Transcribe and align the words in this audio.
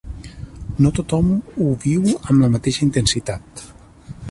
No 0.85 0.91
tothom 0.99 1.29
ho 1.57 1.67
viu 1.85 2.09
amb 2.15 2.35
la 2.47 2.51
mateixa 2.57 2.83
intensitat. 2.89 3.67